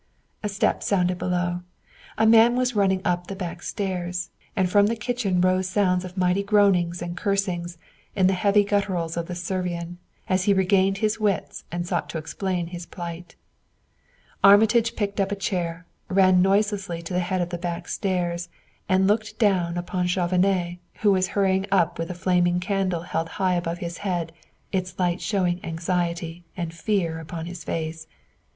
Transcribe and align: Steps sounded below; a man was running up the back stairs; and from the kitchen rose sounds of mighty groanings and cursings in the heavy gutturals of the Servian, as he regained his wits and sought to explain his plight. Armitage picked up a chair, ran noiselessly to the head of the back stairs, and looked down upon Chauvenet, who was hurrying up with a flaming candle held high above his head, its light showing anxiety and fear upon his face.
Steps 0.47 0.87
sounded 0.87 1.19
below; 1.19 1.61
a 2.17 2.25
man 2.25 2.55
was 2.55 2.75
running 2.75 3.03
up 3.05 3.27
the 3.27 3.35
back 3.35 3.61
stairs; 3.61 4.31
and 4.55 4.67
from 4.67 4.87
the 4.87 4.95
kitchen 4.95 5.39
rose 5.41 5.69
sounds 5.69 6.03
of 6.03 6.17
mighty 6.17 6.41
groanings 6.41 7.03
and 7.03 7.15
cursings 7.15 7.77
in 8.15 8.25
the 8.25 8.33
heavy 8.33 8.63
gutturals 8.65 9.15
of 9.15 9.27
the 9.27 9.35
Servian, 9.35 9.99
as 10.27 10.45
he 10.45 10.55
regained 10.55 10.97
his 10.97 11.19
wits 11.19 11.65
and 11.71 11.85
sought 11.87 12.09
to 12.09 12.17
explain 12.17 12.65
his 12.65 12.87
plight. 12.87 13.35
Armitage 14.43 14.95
picked 14.95 15.19
up 15.19 15.31
a 15.31 15.35
chair, 15.35 15.85
ran 16.09 16.41
noiselessly 16.41 17.03
to 17.03 17.13
the 17.13 17.19
head 17.19 17.39
of 17.39 17.49
the 17.49 17.59
back 17.59 17.87
stairs, 17.87 18.49
and 18.89 19.05
looked 19.05 19.37
down 19.37 19.77
upon 19.77 20.07
Chauvenet, 20.07 20.79
who 21.01 21.11
was 21.11 21.27
hurrying 21.37 21.67
up 21.71 21.99
with 21.99 22.09
a 22.09 22.15
flaming 22.15 22.59
candle 22.59 23.01
held 23.03 23.29
high 23.37 23.53
above 23.53 23.77
his 23.77 23.99
head, 23.99 24.31
its 24.71 24.97
light 24.97 25.21
showing 25.21 25.63
anxiety 25.63 26.43
and 26.57 26.73
fear 26.73 27.19
upon 27.19 27.45
his 27.45 27.63
face. 27.63 28.07